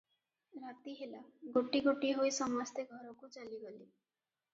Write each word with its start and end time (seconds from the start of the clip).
ରାତି 0.61 0.93
ହେଲା, 1.01 1.19
ଗୋଟି 1.57 1.81
ଗୋଟି 1.87 2.13
ହୋଇ 2.21 2.31
ସମସ୍ତେ 2.39 2.87
ଘରକୁ 2.95 3.31
ଚାଲିଗଲେ। 3.37 3.79